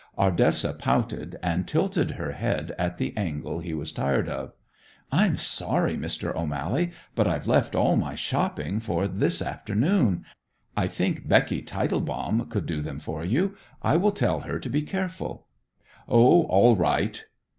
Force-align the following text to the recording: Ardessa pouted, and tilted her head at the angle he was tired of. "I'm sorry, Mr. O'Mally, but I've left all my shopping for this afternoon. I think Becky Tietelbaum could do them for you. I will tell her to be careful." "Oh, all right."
Ardessa 0.17 0.73
pouted, 0.79 1.35
and 1.43 1.67
tilted 1.67 2.13
her 2.17 2.31
head 2.31 2.73
at 2.79 2.97
the 2.97 3.15
angle 3.15 3.59
he 3.59 3.71
was 3.75 3.91
tired 3.91 4.27
of. 4.27 4.51
"I'm 5.11 5.37
sorry, 5.37 5.95
Mr. 5.95 6.33
O'Mally, 6.35 6.89
but 7.13 7.27
I've 7.27 7.45
left 7.45 7.75
all 7.75 7.95
my 7.95 8.15
shopping 8.15 8.79
for 8.79 9.07
this 9.07 9.43
afternoon. 9.43 10.25
I 10.75 10.87
think 10.87 11.27
Becky 11.27 11.61
Tietelbaum 11.61 12.49
could 12.49 12.65
do 12.65 12.81
them 12.81 12.99
for 12.99 13.23
you. 13.23 13.55
I 13.83 13.95
will 13.95 14.11
tell 14.11 14.39
her 14.39 14.57
to 14.57 14.69
be 14.71 14.81
careful." 14.81 15.45
"Oh, 16.09 16.45
all 16.45 16.75
right." 16.75 17.23